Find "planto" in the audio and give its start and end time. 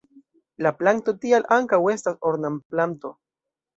0.79-1.13